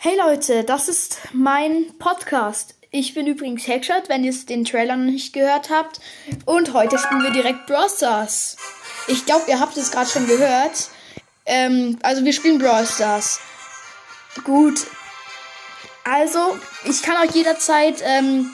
[0.00, 2.76] Hey Leute, das ist mein Podcast.
[2.92, 5.98] Ich bin übrigens Hackshot, wenn ihr den Trailer noch nicht gehört habt.
[6.44, 8.56] Und heute spielen wir direkt Brawl Stars.
[9.08, 10.90] Ich glaube, ihr habt es gerade schon gehört.
[11.46, 13.40] Ähm, also wir spielen Brawl Stars.
[14.44, 14.86] Gut.
[16.04, 18.52] Also, ich kann euch jederzeit ähm,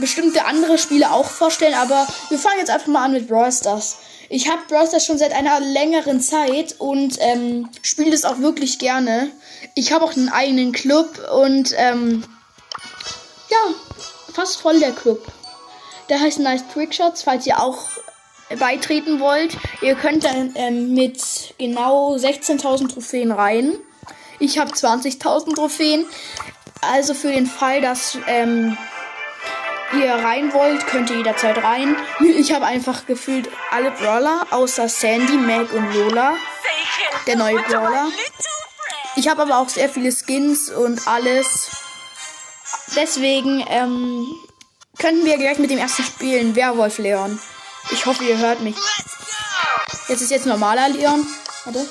[0.00, 3.98] bestimmte andere Spiele auch vorstellen, aber wir fangen jetzt einfach mal an mit Brawl Stars.
[4.34, 8.78] Ich habe Brawl Stars schon seit einer längeren Zeit und ähm, spiele das auch wirklich
[8.78, 9.30] gerne.
[9.74, 12.24] Ich habe auch einen eigenen Club und ähm,
[13.50, 13.74] ja,
[14.32, 15.22] fast voll der Club.
[16.08, 17.88] Der heißt Nice Trickshots, falls ihr auch
[18.58, 19.58] beitreten wollt.
[19.82, 23.74] Ihr könnt dann ähm, mit genau 16.000 Trophäen rein.
[24.38, 26.06] Ich habe 20.000 Trophäen.
[26.80, 28.78] Also für den Fall, dass ähm,
[29.94, 31.96] ihr rein wollt, könnt ihr jederzeit rein.
[32.36, 36.34] Ich habe einfach gefühlt alle Brawler, außer Sandy, Meg und Lola.
[37.26, 38.08] Der neue Brawler.
[39.16, 41.70] Ich habe aber auch sehr viele Skins und alles.
[42.96, 44.26] Deswegen ähm,
[44.98, 46.56] könnten wir gleich mit dem ersten spielen.
[46.56, 47.38] Werwolf Leon.
[47.90, 48.76] Ich hoffe, ihr hört mich.
[50.08, 51.26] Jetzt ist jetzt normaler Leon.
[51.64, 51.86] Warte.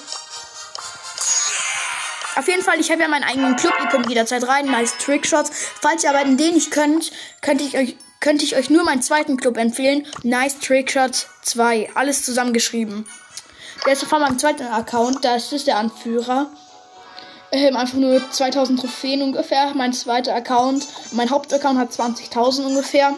[2.35, 3.73] Auf jeden Fall, ich habe ja meinen eigenen Club.
[3.81, 4.65] Ihr könnt jederzeit rein.
[4.65, 5.51] Nice Trickshots.
[5.81, 9.01] Falls ihr aber in den nicht könnt, könnte ich euch, könnte ich euch nur meinen
[9.01, 10.07] zweiten Club empfehlen.
[10.23, 11.89] Nice Trickshots 2.
[11.93, 13.05] Alles zusammengeschrieben.
[13.85, 15.25] Der ist von meinem zweiten Account.
[15.25, 16.49] Das ist der Anführer.
[17.51, 19.73] Ähm, einfach nur 2000 Trophäen ungefähr.
[19.75, 20.87] Mein zweiter Account.
[21.11, 23.13] Mein Hauptaccount hat 20.000 ungefähr.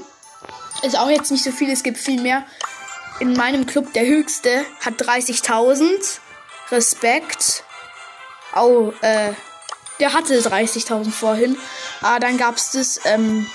[0.81, 1.69] Ist auch jetzt nicht so viel.
[1.69, 2.45] Es gibt viel mehr.
[3.19, 6.19] In meinem Club der höchste hat 30.000.
[6.71, 7.63] Respekt.
[8.55, 9.33] Oh, äh,
[9.99, 11.57] der hatte 30.000 vorhin.
[12.01, 13.47] Aber dann gab es das, ähm,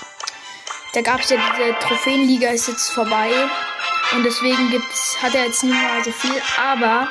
[0.93, 3.29] da gab es ja diese Trophäenliga ist jetzt vorbei.
[4.13, 6.41] Und deswegen gibt's, hat er jetzt nicht mehr so viel.
[6.57, 7.09] Aber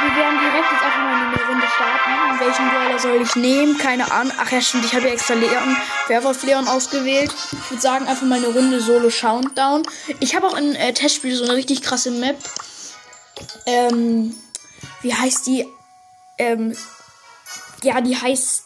[0.00, 2.40] wir werden direkt jetzt einfach mal in die Runde starten.
[2.40, 3.78] Welchen Brawler soll ich nehmen?
[3.78, 4.32] Keine Ahnung.
[4.38, 4.84] Ach ja, stimmt.
[4.86, 5.76] Ich habe ja extra Leon,
[6.08, 7.34] Werwolf Leon ausgewählt.
[7.52, 9.82] Ich würde sagen, einfach mal eine Runde Solo Countdown.
[10.20, 12.36] Ich habe auch in äh, Testspiel so eine richtig krasse Map.
[13.66, 14.34] Ähm,
[15.02, 15.66] wie heißt die?
[16.40, 16.74] Ähm,
[17.82, 18.64] ja, die heißt,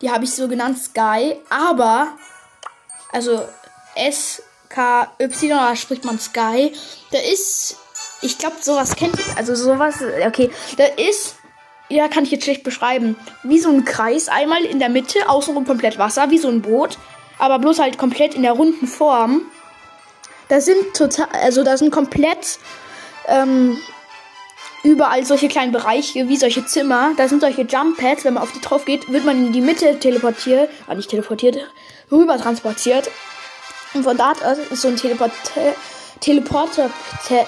[0.00, 2.08] die habe ich so genannt Sky, aber,
[3.12, 3.42] also
[3.96, 6.72] S-K-Y, da spricht man Sky.
[7.10, 7.76] Da ist,
[8.22, 11.36] ich glaube, sowas kennt, also sowas, okay, da ist,
[11.88, 15.66] ja, kann ich jetzt schlecht beschreiben, wie so ein Kreis, einmal in der Mitte, außenrum
[15.66, 16.98] komplett Wasser, wie so ein Boot,
[17.38, 19.42] aber bloß halt komplett in der runden Form.
[20.48, 22.58] Da sind total, also da sind komplett,
[23.26, 23.78] ähm,
[24.86, 27.10] überall solche kleinen Bereiche, wie solche Zimmer.
[27.16, 28.24] Da sind solche Jump Pads.
[28.24, 31.58] Wenn man auf die drauf geht, wird man in die Mitte teleportiert, ah, nicht teleportiert,
[32.10, 33.10] rüber transportiert.
[33.94, 35.32] Und von dort aus ist so ein Teleport
[36.20, 36.90] Teleporter,
[37.26, 37.44] te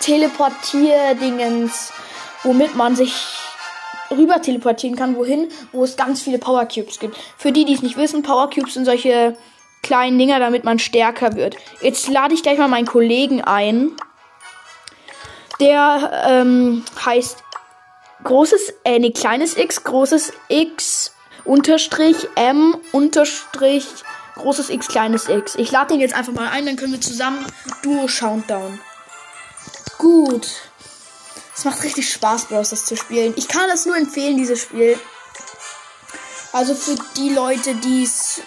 [0.00, 1.92] Teleportier-Dingens,
[2.42, 3.14] womit man sich
[4.10, 7.16] rüber teleportieren kann, wohin, wo es ganz viele Power Cubes gibt.
[7.36, 9.36] Für die, die es nicht wissen, Power Cubes sind solche
[9.82, 11.56] kleinen Dinger, damit man stärker wird.
[11.80, 13.92] Jetzt lade ich gleich mal meinen Kollegen ein.
[15.60, 17.42] Der ähm, heißt
[18.24, 21.12] großes, äh, nee, kleines x, großes x,
[21.44, 23.86] unterstrich m, unterstrich,
[24.36, 25.54] großes x, kleines x.
[25.56, 27.44] Ich lade den jetzt einfach mal ein, dann können wir zusammen
[27.82, 28.78] Duo Countdown.
[29.98, 30.48] Gut.
[31.56, 32.70] Es macht richtig Spaß, Bros.
[32.70, 33.34] das zu spielen.
[33.36, 34.96] Ich kann es nur empfehlen, dieses Spiel.
[36.52, 38.40] Also für die Leute, die es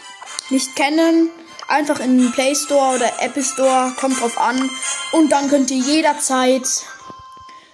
[0.49, 1.29] nicht kennen,
[1.67, 4.69] einfach in den Play Store oder Apple Store, kommt drauf an.
[5.11, 6.65] Und dann könnt ihr jederzeit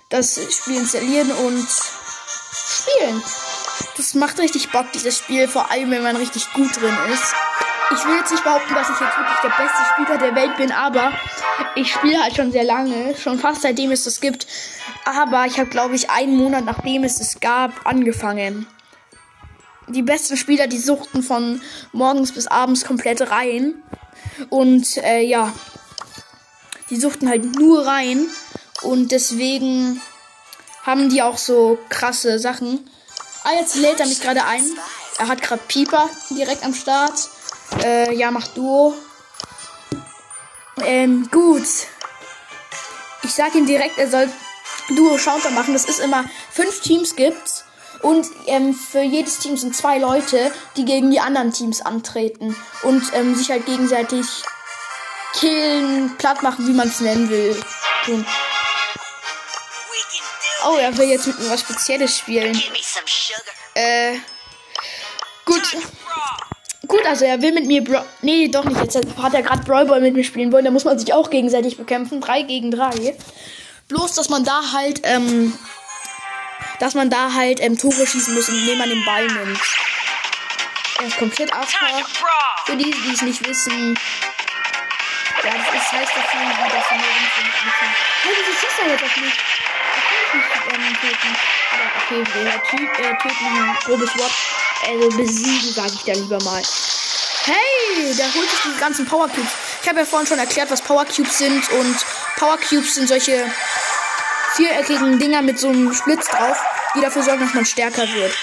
[0.09, 1.67] das Spiel installieren und
[2.67, 3.21] spielen.
[3.97, 7.33] Das macht richtig Bock, dieses Spiel, vor allem wenn man richtig gut drin ist.
[7.91, 10.71] Ich will jetzt nicht behaupten, dass ich jetzt wirklich der beste Spieler der Welt bin,
[10.71, 11.13] aber
[11.75, 14.45] ich spiele halt schon sehr lange, schon fast seitdem es das gibt.
[15.05, 18.67] Aber ich habe, glaube ich, einen Monat nachdem es es gab, angefangen.
[19.87, 21.61] Die besten Spieler, die suchten von
[21.93, 23.75] morgens bis abends komplett rein.
[24.49, 25.53] Und äh, ja,
[26.89, 28.27] die suchten halt nur rein.
[28.81, 30.01] Und deswegen
[30.83, 32.89] haben die auch so krasse Sachen.
[33.43, 34.63] Ah, jetzt lädt er mich gerade ein.
[35.17, 37.29] Er hat gerade Pieper direkt am Start.
[37.83, 38.93] Äh, ja, macht Duo.
[40.83, 41.67] Ähm, gut.
[43.23, 44.29] Ich sag ihm direkt, er soll
[44.89, 45.73] Duo Counter machen.
[45.73, 47.65] Das ist immer fünf Teams gibt's.
[48.01, 52.55] Und ähm, für jedes Team sind zwei Leute, die gegen die anderen Teams antreten.
[52.83, 54.25] Und ähm, sich halt gegenseitig
[55.33, 57.59] killen, platt machen, wie man es nennen will.
[58.05, 58.25] Tun.
[60.65, 62.59] Oh, er will jetzt mit mir was Spezielles spielen.
[63.75, 64.17] Äh.
[65.45, 65.77] Gut.
[66.87, 68.01] Gut, also er will mit mir Bro.
[68.21, 68.79] Nee, doch nicht.
[68.81, 70.65] Jetzt hat er gerade Brawl Ball mit mir spielen wollen.
[70.65, 72.21] Da muss man sich auch gegenseitig bekämpfen.
[72.21, 73.15] Drei gegen drei.
[73.87, 75.57] Bloß, dass man da halt, ähm.
[76.79, 79.59] dass man da halt ähm, Tore schießen muss, indem man den Ball nimmt.
[80.99, 81.77] Er ist komplett AFK.
[82.65, 83.97] Für die, die es nicht wissen.
[85.43, 87.95] Ja, das ist, heißt das irgendwie, dass wir nur rumfinden.
[88.23, 89.33] Hey, wieso schießt er jetzt auf mich?
[90.33, 91.35] Ähm, töten.
[91.71, 94.31] Aber okay, der Typ, äh, töten ein grobes Wort.
[94.87, 96.61] Also besiegen, sage ich da lieber mal.
[97.45, 99.51] Hey, der holt sich die ganzen Power Cubes.
[99.81, 101.69] Ich habe ja vorhin schon erklärt, was Power Cubes sind.
[101.71, 102.05] Und
[102.37, 103.49] Power Cubes sind solche
[104.55, 106.57] viereckigen Dinger mit so einem Splitz drauf,
[106.95, 108.33] die dafür sorgen, dass man stärker wird.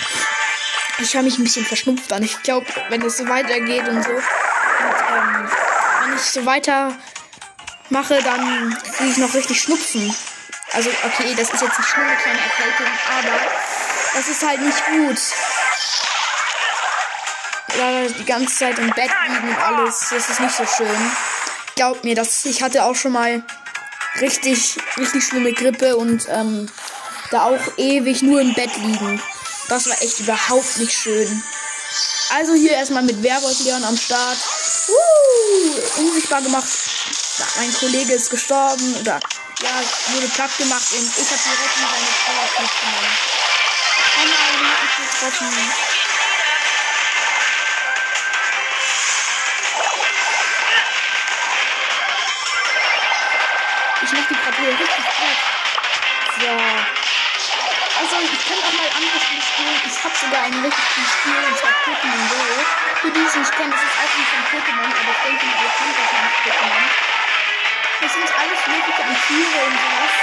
[0.99, 2.23] Ich habe mich ein bisschen verschnupft an.
[2.23, 5.49] Ich glaube, wenn es so weitergeht und so, und, ähm,
[6.03, 6.97] wenn ich so weiter
[7.91, 10.15] mache, dann kriege ich noch richtig Schnupfen.
[10.75, 12.87] Also, okay, das ist jetzt nur eine kleine Erkältung,
[13.17, 13.39] aber
[14.15, 15.19] das ist halt nicht gut.
[17.77, 20.07] Oder die ganze Zeit im Bett liegen und alles.
[20.11, 21.13] Das ist nicht so schön.
[21.77, 23.43] Glaubt mir, das, ich hatte auch schon mal
[24.21, 26.69] richtig, richtig schlimme Grippe und ähm,
[27.31, 29.21] da auch ewig nur im Bett liegen.
[29.69, 31.43] Das war echt überhaupt nicht schön.
[32.37, 34.39] Also hier erstmal mit Werwolf Leon am Start.
[34.89, 36.69] Uh, unsichtbar gemacht.
[37.39, 39.21] Ja, mein Kollege ist gestorben oder
[39.65, 39.81] ja,
[40.13, 43.17] wurde platt gemacht und ich habe direkt in seine Power genommen.
[44.21, 45.73] Einmal hat mich getroffen.
[54.03, 55.41] Ich mach die hier richtig gut.
[56.41, 56.51] So.
[57.97, 59.81] Also, ich kann auch mal andere Spiele spielen.
[59.87, 62.43] Ich habe sogar ein richtig gutes Spiel, und zwar Pokémon Go.
[63.01, 65.71] Für die es nicht kennen, das ist auch nicht von Pokémon, aber ich denke, ihr
[65.73, 67.24] kennt wahrscheinlich Pokémon.
[68.01, 70.15] Das sind alles mögliche an Tiere und sowas,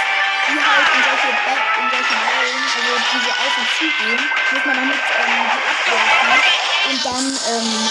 [0.48, 4.22] die halt in solche Bett, in solche Wellen, also diese auf und zu gehen,
[4.52, 7.90] muss man damit ähm, abwerfen und dann ähm,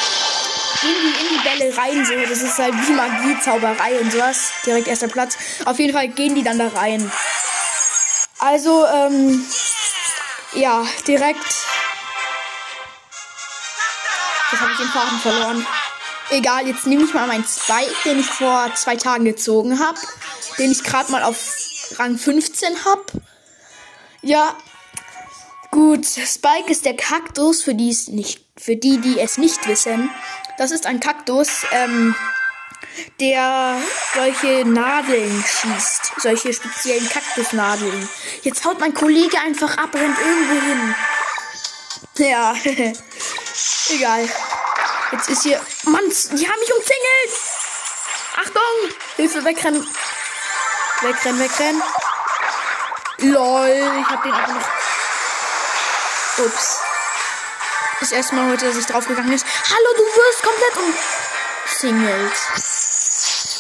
[0.82, 2.14] gehen die in die Bälle rein, so.
[2.28, 4.52] Das ist halt wie Magie, Zauberei und sowas.
[4.66, 5.38] Direkt erster Platz.
[5.66, 7.12] Auf jeden Fall gehen die dann da rein.
[8.40, 9.46] Also, ähm,
[10.54, 11.46] ja, direkt.
[14.52, 15.66] Jetzt habe ich den Faden verloren.
[16.32, 20.00] Egal, jetzt nehme ich mal meinen Spike, den ich vor zwei Tagen gezogen habe.
[20.58, 23.04] Den ich gerade mal auf Rang 15 habe.
[24.22, 24.56] Ja.
[25.72, 30.10] Gut, Spike ist der Kaktus, für die es nicht, für die, die es nicht wissen.
[30.58, 32.16] Das ist ein Kaktus, ähm,
[33.20, 33.78] der
[34.14, 36.14] solche Nadeln schießt.
[36.18, 38.10] Solche speziellen Kaktusnadeln.
[38.44, 40.96] Jetzt haut mein Kollege einfach ab, rennt irgendwo hin.
[42.18, 42.56] Ja,
[43.96, 44.30] egal.
[45.12, 45.60] Jetzt ist hier.
[45.84, 47.32] Mann, die haben mich umzingelt!
[48.38, 48.98] Achtung!
[49.18, 49.86] Hilfe, wegrennen!
[51.02, 51.82] Wegrennen, wegrennen!
[53.18, 54.68] LOL, ich hab den einfach noch.
[56.46, 56.80] Ups.
[58.00, 59.46] Das erste Mal heute, dass ich draufgegangen ist.
[59.70, 60.78] Hallo, du wirst komplett
[61.68, 62.32] umzingelt.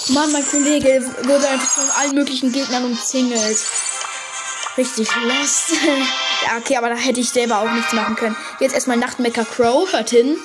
[0.09, 3.59] Mann, mein Kollege wurde einfach von allen möglichen Gegnern umzingelt.
[4.77, 5.71] Richtig lost.
[6.45, 8.38] ja, okay, aber da hätte ich selber auch nichts machen können.
[8.59, 9.92] Jetzt erstmal Nachtmecker Crow.
[9.92, 10.38] Hört hin.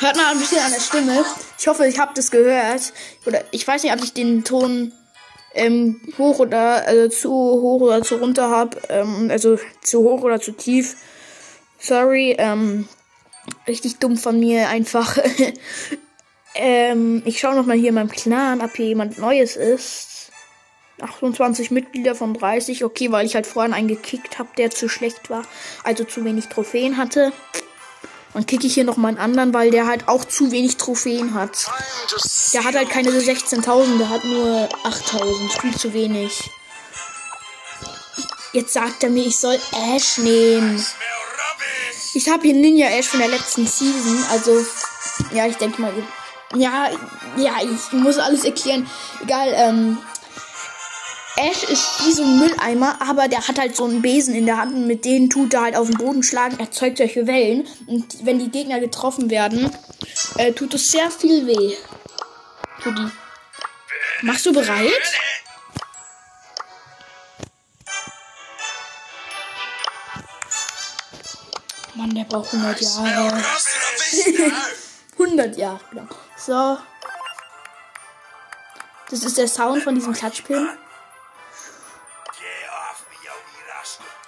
[0.00, 1.24] Hört mal ein bisschen an der Stimme.
[1.58, 2.94] Ich hoffe, ich habe das gehört.
[3.26, 4.92] Oder ich weiß nicht, ob ich den Ton
[5.52, 8.80] ähm, hoch oder also zu hoch oder zu runter habe.
[8.88, 10.96] Ähm, also zu hoch oder zu tief.
[11.78, 12.34] Sorry.
[12.38, 12.88] Ähm,
[13.66, 15.18] richtig dumm von mir einfach.
[16.54, 20.30] ähm, ich schaue noch mal hier in meinem Clan, ob hier jemand Neues ist.
[21.02, 22.84] 28 Mitglieder von 30.
[22.84, 25.42] Okay, weil ich halt vorhin einen gekickt habe, der zu schlecht war.
[25.84, 27.34] Also zu wenig Trophäen hatte.
[28.32, 31.34] Dann kicke ich hier noch mal einen anderen, weil der halt auch zu wenig Trophäen
[31.34, 31.66] hat.
[32.52, 35.60] Der hat halt keine 16.000, der hat nur 8.000.
[35.60, 36.50] Viel zu wenig.
[38.52, 39.58] Jetzt sagt er mir, ich soll
[39.94, 40.84] Ash nehmen.
[42.14, 44.24] Ich habe hier Ninja Ash von der letzten Season.
[44.30, 44.64] Also,
[45.32, 45.92] ja, ich denke mal.
[46.56, 46.88] Ja,
[47.36, 48.88] ja, ich muss alles erklären.
[49.22, 49.98] Egal, ähm,
[51.36, 54.58] Ash ist wie so ein Mülleimer, aber der hat halt so einen Besen in der
[54.58, 57.66] Hand und mit denen tut er halt auf den Boden schlagen, erzeugt solche Wellen.
[57.86, 59.70] Und wenn die Gegner getroffen werden,
[60.36, 61.76] äh, tut es sehr viel weh.
[62.82, 63.10] Tut die.
[64.22, 64.90] Machst du bereit?
[71.94, 73.42] Mann, der braucht 100 Jahre.
[75.18, 76.06] 100 Jahre, genau.
[76.36, 76.78] So.
[79.10, 80.68] Das ist der Sound von diesem Klatschpin.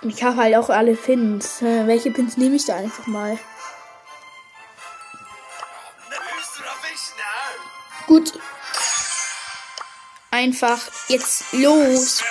[0.04, 1.62] Ich habe halt auch alle Pins.
[1.62, 3.38] Äh, welche Pins nehme ich da einfach mal?
[8.06, 8.32] Gut.
[10.30, 12.22] Einfach jetzt los.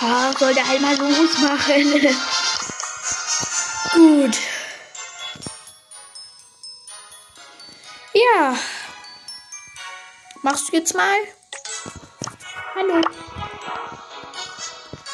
[0.00, 2.16] Ah, soll der halt mal losmachen.
[3.92, 4.38] Gut.
[8.14, 8.56] Ja.
[10.42, 11.16] Machst du jetzt mal?
[12.74, 13.19] Hallo.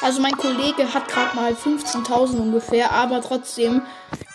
[0.07, 3.83] Also mein Kollege hat gerade mal 15.000 ungefähr, aber trotzdem,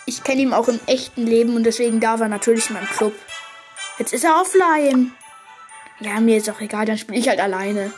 [0.04, 3.14] ich kenne ihn auch im echten Leben und deswegen darf er natürlich in meinem Club.
[3.96, 5.12] Jetzt ist er offline.
[6.00, 7.90] Ja, mir ist auch egal, dann spiele ich halt alleine.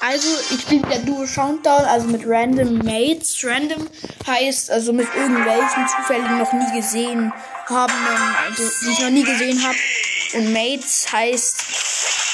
[0.00, 3.44] Also, ich spiele der Duo Countdown, also mit Random Mates.
[3.44, 3.86] Random
[4.26, 7.32] heißt also mit irgendwelchen zufällig noch nie gesehen
[7.68, 7.92] haben,
[8.48, 9.78] also die ich noch nie gesehen habe.
[10.34, 11.64] Und Mates heißt,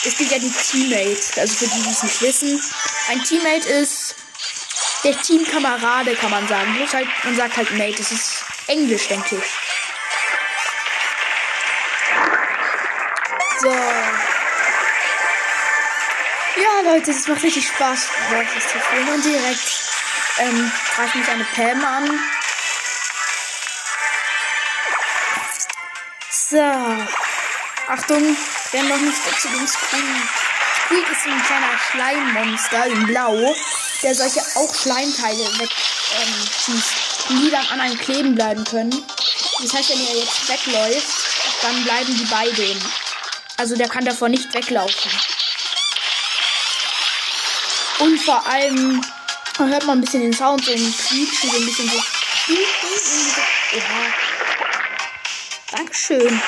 [0.06, 2.62] es gibt ja die Teammates, also für die, die es nicht wissen.
[3.08, 4.16] Ein Teammate ist
[5.04, 6.75] der Teamkamerade, kann man sagen.
[6.75, 9.44] Bloß halt, man sagt halt Mate, das ist Englisch, denke ich.
[13.60, 13.70] So.
[16.56, 18.08] Ja, Leute, es macht richtig Spaß,
[18.54, 19.08] das zu spielen.
[19.08, 19.84] Und direkt
[20.38, 22.20] ähm, greift mich eine Pam an.
[26.30, 27.06] So.
[27.88, 28.36] Achtung,
[28.72, 30.45] wer noch nicht dazu den Screen.
[30.87, 33.57] Squeak ist ein kleiner Schleimmonster in Blau,
[34.02, 39.05] der solche auch Schleimteile wegschießt, ähm, die dann an einem kleben bleiben können.
[39.62, 41.09] Das heißt, wenn er jetzt wegläuft,
[41.62, 42.78] dann bleiben die bei dem.
[43.57, 45.11] Also der kann davor nicht weglaufen.
[47.99, 49.05] Und vor allem
[49.59, 51.97] hört man ein bisschen den Sound, so ein Quietschen, so ein bisschen so.
[53.73, 53.83] Ja.
[55.73, 56.40] Dankeschön.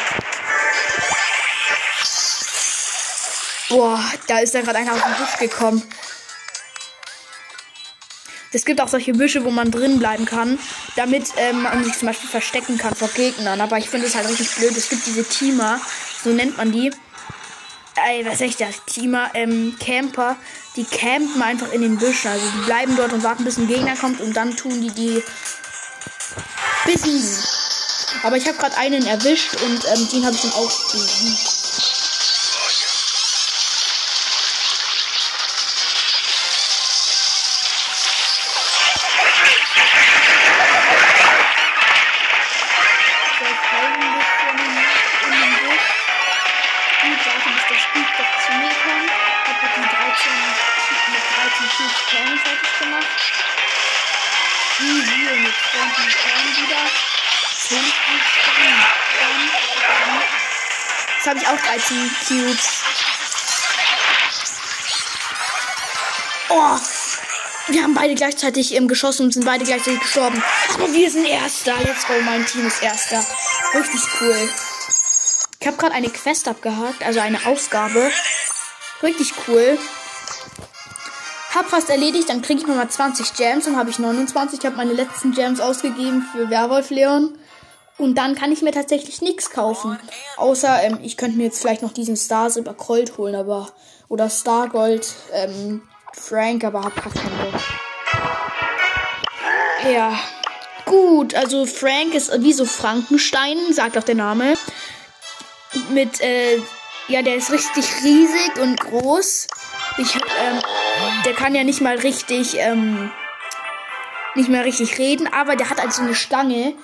[3.68, 5.82] Boah, da ist da gerade einer aus dem Busch gekommen.
[8.50, 10.58] Es gibt auch solche Büsche, wo man drin bleiben kann,
[10.96, 13.60] damit ähm, man sich zum Beispiel verstecken kann vor Gegnern.
[13.60, 14.74] Aber ich finde es halt richtig blöd.
[14.74, 15.80] Es gibt diese Teamer,
[16.24, 16.90] so nennt man die.
[18.08, 18.84] Ey, was ist das?
[18.86, 20.36] Teamer, ähm, Camper,
[20.76, 22.30] die campen einfach in den Büschen.
[22.30, 25.22] Also die bleiben dort und warten, bis ein Gegner kommt und dann tun die die
[26.86, 27.44] besiegen.
[28.22, 31.57] Aber ich habe gerade einen erwischt und ähm, den habe ich dann auch besiegt.
[61.28, 62.82] Habe ich auch 13 Cubes.
[66.48, 66.78] Oh,
[67.68, 70.42] wir haben beide gleichzeitig im geschossen und sind beide gleichzeitig gestorben.
[70.74, 71.74] Aber wir sind Erster.
[71.84, 73.24] Let's go, mein Team ist Erster.
[73.74, 74.48] Richtig cool.
[75.68, 78.10] Ich habe gerade eine Quest abgehakt, also eine Aufgabe.
[79.02, 79.76] Richtig cool.
[81.54, 83.66] Hab fast erledigt, dann kriege ich nochmal 20 Gems.
[83.66, 84.60] Dann habe ich 29.
[84.60, 87.36] Ich habe meine letzten Gems ausgegeben für Werwolf Leon.
[87.98, 89.98] Und dann kann ich mir tatsächlich nichts kaufen.
[90.38, 93.68] Außer, ähm, ich könnte mir jetzt vielleicht noch diesen Star Silber Colt holen, aber.
[94.08, 95.82] Oder Star Gold ähm,
[96.14, 97.60] Frank, aber hab grad keinen Bock.
[99.92, 100.18] Ja.
[100.86, 104.54] Gut, also Frank ist wie so Frankenstein, sagt auch der Name.
[105.90, 106.60] Mit, äh,
[107.08, 109.46] ja, der ist richtig riesig und groß.
[109.98, 110.60] Ich, ähm,
[111.24, 113.10] der kann ja nicht mal richtig, ähm,
[114.34, 116.74] nicht mehr richtig reden, aber der hat also eine Stange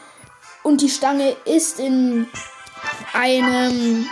[0.63, 2.29] und die Stange ist in
[3.13, 4.09] einem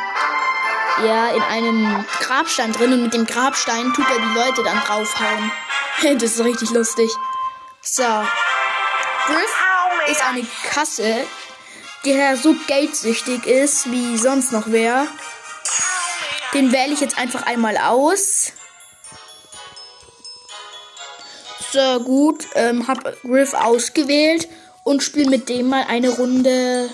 [1.05, 5.51] ja, in einem Grabstein drin und mit dem Grabstein tut er die Leute dann draufhauen.
[6.19, 7.11] das ist richtig lustig.
[7.81, 8.05] So.
[9.27, 9.57] Griff
[10.09, 11.27] ist eine Kasse,
[12.05, 15.07] der so geldsüchtig ist wie sonst noch wer.
[16.55, 18.53] Den wähle ich jetzt einfach einmal aus.
[21.73, 22.47] So, gut.
[22.55, 24.49] Ähm, hab Griff ausgewählt
[24.85, 26.91] und spiele mit dem mal eine Runde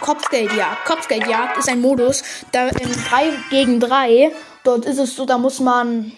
[0.00, 0.84] Kopfgeldjagd.
[0.86, 4.32] Kopfgeldjagd ist ein Modus, da in 3 gegen 3,
[4.64, 6.12] dort ist es so, da muss man,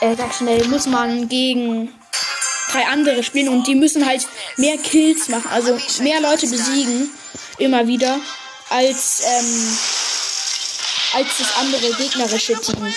[0.00, 1.92] äh, sag schnell, muss man gegen
[2.70, 7.10] drei andere spielen und die müssen halt mehr Kills machen, also mehr Leute besiegen,
[7.58, 8.20] immer wieder,
[8.70, 9.78] als, ähm,
[11.14, 12.94] als das andere gegnerische Team.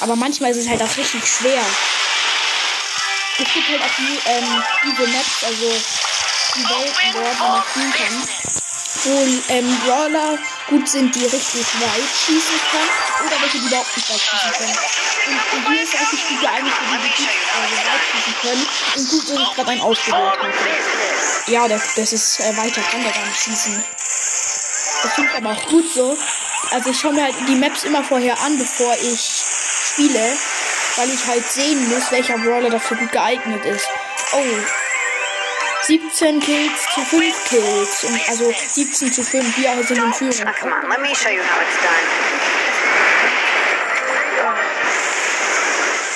[0.00, 1.62] Aber manchmal ist es halt auch richtig schwer
[3.38, 5.72] es gibt halt auch die, ähm, diese Maps, also
[6.54, 8.28] die Welten wo man spielen kann.
[9.04, 10.38] Wo ähm, Brawler
[10.68, 13.26] gut sind, die richtig weit schießen können.
[13.26, 14.78] Oder welche, die überhaupt nicht weit schießen können.
[15.26, 18.66] Und, und hier ist richtig gut geeignet für die, die äh, weit schießen können.
[18.96, 20.52] Und gut, dass ich gerade einen ausgewählt habe.
[21.46, 23.82] Ja, das, das ist äh, weiter kann der gar nicht schießen.
[25.02, 26.16] Das ich aber auch gut so.
[26.70, 29.44] Also ich schaue mir halt die Maps immer vorher an, bevor ich
[29.84, 30.36] spiele
[30.96, 33.86] weil ich halt sehen muss, welcher Brawler dafür gut geeignet ist.
[34.32, 34.81] Oh.
[35.82, 38.04] 17 Kills zu 5 Kills.
[38.04, 40.44] Und also 17 zu 5, wir sind in Führung.
[40.44, 42.52] Now, come on, let me show you how it's done.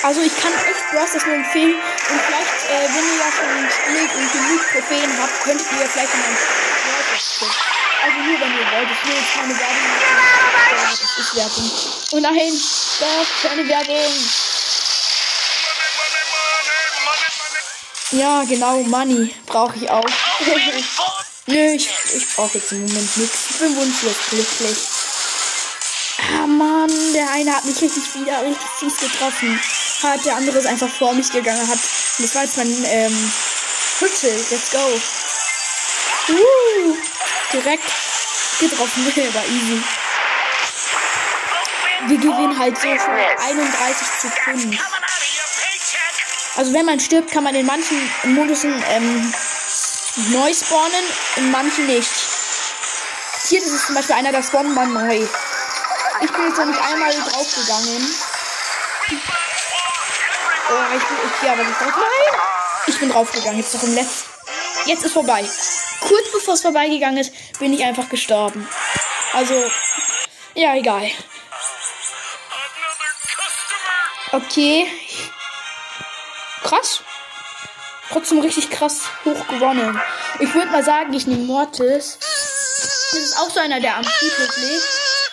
[0.03, 1.11] Also ich kann echt Bros.
[1.11, 1.75] das nur empfehlen.
[1.75, 6.13] Und vielleicht, äh, wenn ihr ja schon spielt und genug Trophäen habt, könntet ihr vielleicht
[6.13, 6.37] in ein
[8.05, 8.89] Also nur wenn ihr wollt.
[8.89, 10.37] Ich will jetzt keine Werbung machen.
[10.71, 11.71] Das ist Werbung.
[12.11, 14.56] Und nein, das ist keine Werbung.
[18.11, 20.05] Ja, genau, Money brauche ich auch.
[21.47, 23.49] Nö, ich, ich brauche jetzt im Moment nichts.
[23.49, 24.77] Ich bin wunschlos glücklich.
[26.19, 29.59] Ah, Mann, der eine hat mich richtig wieder richtig fies getroffen.
[30.03, 31.79] Hat der andere ist einfach vor mich gegangen hat.
[32.17, 33.31] Und das war jetzt mein ähm,
[33.99, 34.27] Hütte.
[34.51, 35.01] Let's go.
[36.29, 36.97] Uh,
[37.51, 37.91] direkt
[38.59, 39.05] getroffen.
[39.33, 39.83] war easy.
[42.07, 44.79] Wir gewinnen halt so für 31 Sekunden.
[46.57, 49.33] Also wenn man stirbt, kann man in manchen Modusen ähm,
[50.31, 51.03] neu spawnen,
[51.35, 52.09] in manchen nicht.
[53.47, 55.17] Hier das ist zum Beispiel einer, der spawnt mal neu.
[56.21, 58.15] Ich bin jetzt noch nicht einmal draufgegangen.
[60.69, 61.93] Oh, ich bin, ich gehe aber nicht drauf.
[61.95, 62.41] Nein!
[62.87, 63.59] Ich bin draufgegangen.
[63.59, 64.29] Jetzt noch im letzten.
[64.85, 65.45] Jetzt ist vorbei.
[65.99, 68.67] Kurz bevor es vorbeigegangen ist, bin ich einfach gestorben.
[69.33, 69.53] Also,
[70.55, 71.11] ja, egal.
[74.31, 74.87] Okay,
[76.67, 77.01] krass.
[78.11, 79.99] Trotzdem richtig krass hoch gewonnen.
[80.39, 82.19] Ich würde mal sagen, ich nehme Mortis.
[82.19, 84.83] Das ist auch so einer, der am Friedhof lebt.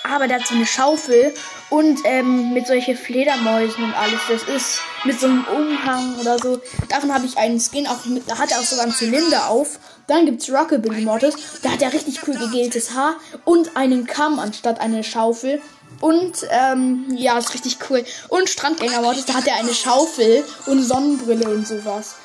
[0.05, 1.35] Aber der hat so eine Schaufel
[1.71, 4.21] und ähm, mit solche Fledermäusen und alles.
[4.29, 6.61] Das ist mit so einem Umhang oder so.
[6.89, 7.87] Davon habe ich einen Skin.
[7.87, 9.79] Auch mit, da hat er auch sogar einen Zylinder auf.
[10.07, 11.35] Dann gibt's Rockabilly Mortis.
[11.63, 15.61] Da hat er richtig cool gegeltes Haar und einen Kamm anstatt eine Schaufel.
[16.01, 18.05] Und ähm, ja, ist richtig cool.
[18.29, 22.17] Und Strandgänger da hat er eine Schaufel und Sonnenbrille und sowas.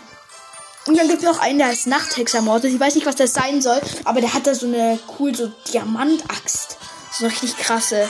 [0.85, 2.73] Und dann gibt es noch einen, der ist Nachthexer Mortis.
[2.73, 5.51] Ich weiß nicht, was das sein soll, aber der hat da so eine cool so
[5.71, 6.77] Diamantaxt.
[7.11, 8.09] So richtig krasse.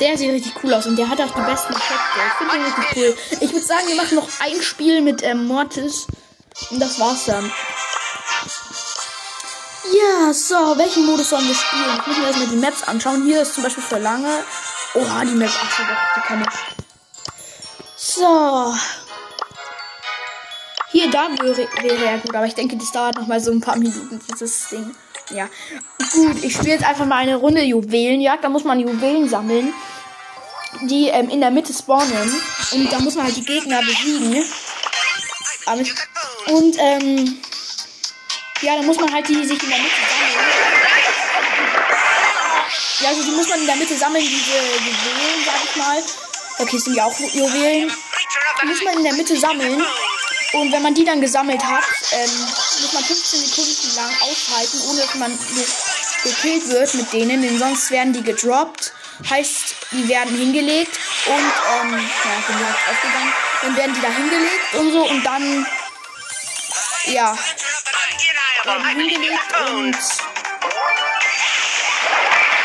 [0.00, 2.18] Der sieht richtig cool aus und der hat auch die besten Effekte.
[2.26, 3.38] Ich finde den richtig cool.
[3.40, 6.06] Ich würde sagen, wir machen noch ein Spiel mit ähm, Mortis.
[6.70, 7.50] Und das war's dann.
[9.84, 11.98] Ja, so, welchen Modus sollen wir spielen?
[11.98, 13.24] Ich muss mir erstmal die Maps anschauen.
[13.24, 14.44] Hier ist zum Beispiel für lange.
[14.94, 15.50] Oha, die Map.
[15.52, 16.84] Ach so, doch, die kenne ich.
[17.96, 18.74] So.
[20.90, 23.60] Hier, da wäre, wäre ja gut, aber ich denke, das dauert noch mal so ein
[23.60, 24.94] paar Minuten, dieses Ding.
[25.30, 25.48] Ja.
[26.12, 28.44] Gut, ich spiele jetzt einfach mal eine Runde Juwelenjagd.
[28.44, 29.72] Da muss man Juwelen sammeln,
[30.82, 32.40] die ähm, in der Mitte spawnen.
[32.72, 34.44] Und da muss man halt die Gegner besiegen.
[36.46, 37.40] Und, ähm,
[38.62, 40.46] ja, dann muss man halt die sich in der Mitte sammeln.
[43.00, 46.02] Ja, also die muss man in der Mitte sammeln, diese Juwelen, sag ich mal.
[46.58, 47.92] Okay, sind ja auch Juwelen.
[48.62, 49.84] Die muss man in der Mitte sammeln.
[50.52, 52.30] Und wenn man die dann gesammelt hat, ähm,
[52.82, 55.38] muss man 15 Sekunden lang aushalten, ohne dass man
[56.22, 58.92] gekillt wird mit denen, denn sonst werden die gedroppt.
[59.28, 61.92] Heißt, die werden hingelegt und, ähm,
[62.24, 63.32] ja, bin direkt aufgegangen.
[63.62, 65.66] Dann werden die da hingelegt und so und dann,
[67.06, 67.36] ja,
[68.64, 69.96] werden hingelegt und,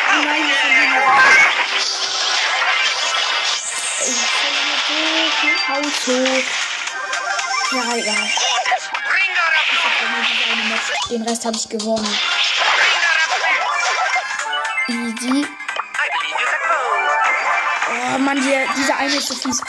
[0.10, 0.94] oh nein, wir verlieren
[4.00, 5.00] Ich verliere so
[5.42, 6.18] viel Auto.
[7.72, 8.30] Ja, egal.
[11.10, 12.20] Den Rest habe ich gewonnen.
[14.88, 15.48] Easy.
[17.90, 19.62] Oh Mann, die, dieser eine ist so fies.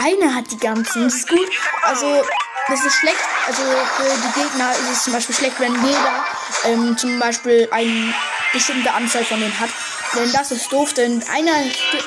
[0.00, 1.04] Eine hat die ganzen.
[1.04, 1.48] Das ist gut.
[1.82, 2.22] Also,
[2.68, 3.18] das ist schlecht.
[3.46, 6.24] Also, für die Gegner ist es zum Beispiel schlecht, wenn jeder
[6.64, 8.14] ähm, zum Beispiel eine
[8.52, 9.70] bestimmte Anzahl von denen hat.
[10.14, 11.52] Denn das ist doof, denn einer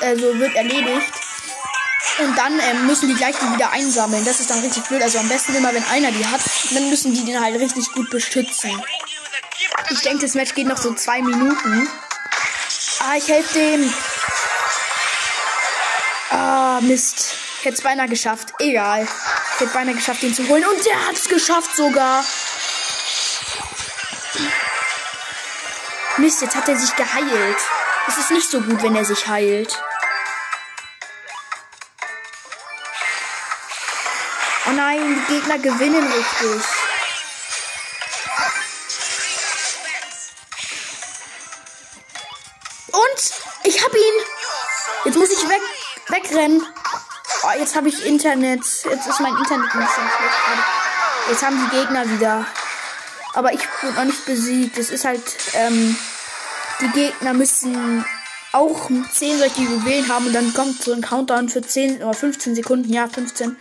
[0.02, 1.14] also wird erledigt.
[2.20, 4.24] Und dann ähm, müssen die gleich die wieder einsammeln.
[4.26, 5.02] Das ist dann richtig blöd.
[5.02, 6.42] Also am besten immer, wenn einer die hat.
[6.72, 8.72] Dann müssen die den halt richtig gut beschützen.
[9.90, 11.90] Ich denke, das Match geht noch so zwei Minuten.
[13.00, 13.94] Ah, ich helfe dem.
[16.30, 17.43] Ah, Mist.
[17.64, 18.50] Ich hätte es beinahe geschafft.
[18.60, 19.08] Egal.
[19.54, 20.66] Ich hätte beinahe geschafft, den zu holen.
[20.66, 22.22] Und der hat es geschafft sogar.
[26.18, 27.58] Mist, jetzt hat er sich geheilt.
[28.10, 29.82] Es ist nicht so gut, wenn er sich heilt.
[34.68, 36.64] Oh nein, die Gegner gewinnen richtig.
[42.92, 44.26] Und ich hab ihn.
[45.06, 45.62] Jetzt muss ich weg,
[46.10, 46.68] wegrennen.
[47.46, 48.62] Oh, jetzt habe ich Internet.
[48.62, 50.64] Jetzt ist mein Internet ein bisschen schlecht.
[51.30, 52.46] Jetzt haben die Gegner wieder.
[53.34, 54.78] Aber ich wurde noch nicht besiegt.
[54.78, 55.22] Es ist halt,
[55.54, 55.98] ähm,
[56.80, 58.06] die Gegner müssen
[58.54, 62.56] auch 10 solche Juwelen haben und dann kommt so ein Countdown für 10 oder 15
[62.56, 62.94] Sekunden.
[62.94, 63.58] Ja, 15.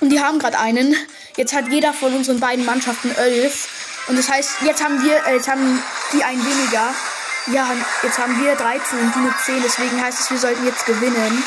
[0.00, 0.96] Und die haben gerade einen.
[1.36, 3.68] Jetzt hat jeder von unseren beiden Mannschaften elf.
[4.08, 5.80] Und das heißt, jetzt haben wir, äh, jetzt haben
[6.12, 6.92] die einen weniger.
[7.52, 7.70] Ja,
[8.02, 9.62] jetzt haben wir 13 und die nur 10.
[9.62, 11.44] Deswegen heißt es, wir sollten jetzt gewinnen.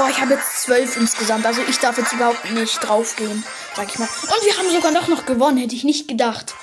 [0.00, 1.44] Oh, ich habe jetzt 12 insgesamt.
[1.44, 3.44] Also ich darf jetzt überhaupt nicht draufgehen,
[3.76, 4.08] sag ich mal.
[4.08, 6.54] Und wir haben sogar doch noch gewonnen, hätte ich nicht gedacht.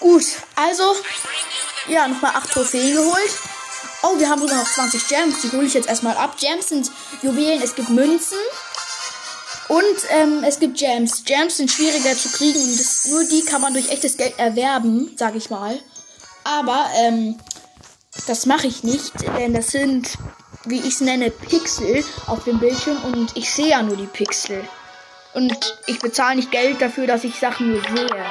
[0.00, 0.24] Gut,
[0.56, 0.96] also,
[1.88, 3.30] ja, nochmal 8 Trophäen geholt.
[4.02, 5.40] Oh, wir haben sogar noch 20 Gems.
[5.42, 6.36] Die hole ich jetzt erstmal ab.
[6.38, 6.90] Gems sind
[7.22, 8.38] Juwelen, es gibt Münzen.
[9.68, 11.24] Und ähm, es gibt Gems.
[11.24, 15.14] Gems sind schwieriger zu kriegen und das, nur die kann man durch echtes Geld erwerben,
[15.18, 15.78] sag ich mal.
[16.44, 17.38] Aber ähm,
[18.26, 20.16] das mache ich nicht, denn das sind,
[20.64, 24.62] wie ich es nenne, Pixel auf dem Bildschirm und ich sehe ja nur die Pixel.
[25.34, 25.54] Und
[25.86, 28.26] ich bezahle nicht Geld dafür, dass ich Sachen nur sehe.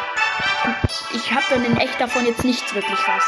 [1.13, 3.23] Ich habe dann in echt davon jetzt nichts wirklich was.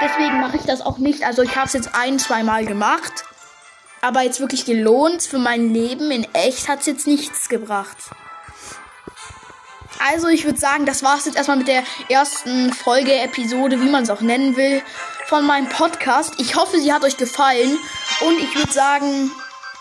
[0.00, 1.24] Deswegen mache ich das auch nicht.
[1.24, 3.24] Also ich habe es jetzt ein, zwei Mal gemacht.
[4.00, 7.98] Aber jetzt wirklich gelohnt für mein Leben in echt hat es jetzt nichts gebracht.
[10.10, 13.90] Also ich würde sagen, das war es jetzt erstmal mit der ersten Folge, Episode, wie
[13.90, 14.82] man es auch nennen will,
[15.30, 16.34] von meinem Podcast.
[16.38, 17.78] Ich hoffe, sie hat euch gefallen.
[18.20, 19.30] Und ich würde sagen,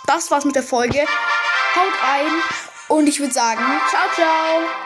[0.06, 1.00] das war's mit der Folge.
[1.00, 2.32] Haut rein.
[2.88, 4.80] Und ich würde sagen, ciao, ciao.